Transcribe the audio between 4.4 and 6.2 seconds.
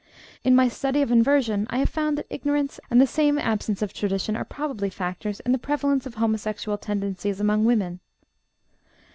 probably factors in the prevalence of